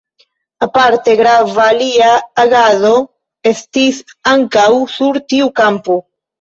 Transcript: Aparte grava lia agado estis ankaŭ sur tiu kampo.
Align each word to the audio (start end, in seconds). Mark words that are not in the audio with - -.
Aparte 0.67 1.13
grava 1.19 1.65
lia 1.81 2.09
agado 2.45 2.95
estis 3.53 4.03
ankaŭ 4.35 4.69
sur 4.99 5.25
tiu 5.31 5.55
kampo. 5.65 6.05